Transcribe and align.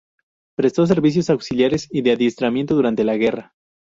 Prestó 0.57 0.87
servicios 0.87 1.29
auxiliares 1.29 1.87
y 1.91 2.01
de 2.01 2.13
adiestramiento 2.13 2.73
durante 2.73 3.03
la 3.03 3.17
guerra. 3.17 3.53